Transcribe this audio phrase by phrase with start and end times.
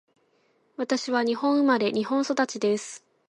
[0.77, 3.05] 私は日本生まれ、日本育ちです。